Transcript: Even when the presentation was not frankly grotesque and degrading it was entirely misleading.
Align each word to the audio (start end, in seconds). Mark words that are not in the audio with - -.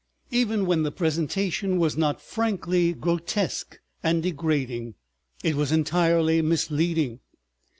Even 0.31 0.65
when 0.65 0.81
the 0.81 0.91
presentation 0.91 1.77
was 1.77 1.95
not 1.95 2.19
frankly 2.23 2.91
grotesque 2.91 3.79
and 4.01 4.23
degrading 4.23 4.95
it 5.43 5.53
was 5.55 5.71
entirely 5.71 6.41
misleading. 6.41 7.19